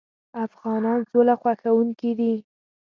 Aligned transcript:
افغانان 0.45 0.99
سوله 1.09 1.33
خوښوونکي 1.41 2.11
دي. 2.19 2.33